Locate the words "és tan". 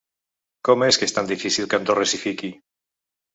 1.09-1.29